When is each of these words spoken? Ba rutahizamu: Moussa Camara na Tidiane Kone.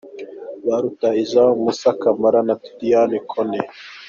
Ba 0.65 0.75
rutahizamu: 0.81 1.55
Moussa 1.63 1.91
Camara 2.01 2.39
na 2.47 2.53
Tidiane 2.63 3.17
Kone. 3.29 3.59